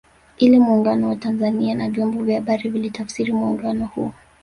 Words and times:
Ili 0.37 0.59
Muungano 0.59 1.09
wa 1.09 1.15
Tanzania 1.15 1.75
na 1.75 1.89
vyombo 1.89 2.23
vya 2.23 2.35
habari 2.35 2.69
vilitafsiri 2.69 3.33
muungano 3.33 3.85
huo 3.85 4.13